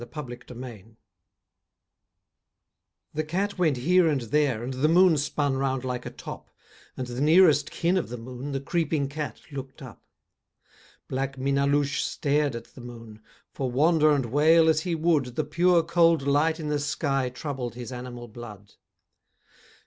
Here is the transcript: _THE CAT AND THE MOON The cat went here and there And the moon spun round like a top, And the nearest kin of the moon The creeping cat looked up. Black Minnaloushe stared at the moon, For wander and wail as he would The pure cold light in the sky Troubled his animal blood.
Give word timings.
_THE 0.03 0.07
CAT 0.07 0.39
AND 0.49 0.49
THE 0.49 0.55
MOON 0.67 0.97
The 3.13 3.23
cat 3.23 3.59
went 3.59 3.77
here 3.77 4.07
and 4.07 4.21
there 4.21 4.63
And 4.63 4.73
the 4.73 4.87
moon 4.87 5.15
spun 5.17 5.57
round 5.59 5.85
like 5.85 6.07
a 6.07 6.09
top, 6.09 6.49
And 6.97 7.05
the 7.05 7.21
nearest 7.21 7.69
kin 7.69 7.97
of 7.97 8.09
the 8.09 8.17
moon 8.17 8.51
The 8.51 8.61
creeping 8.61 9.09
cat 9.09 9.41
looked 9.51 9.83
up. 9.83 10.01
Black 11.07 11.37
Minnaloushe 11.37 12.01
stared 12.03 12.55
at 12.55 12.73
the 12.73 12.81
moon, 12.81 13.21
For 13.53 13.69
wander 13.69 14.09
and 14.09 14.25
wail 14.31 14.67
as 14.69 14.81
he 14.81 14.95
would 14.95 15.35
The 15.35 15.43
pure 15.43 15.83
cold 15.83 16.23
light 16.23 16.59
in 16.59 16.69
the 16.69 16.79
sky 16.79 17.29
Troubled 17.29 17.75
his 17.75 17.91
animal 17.91 18.27
blood. 18.27 18.73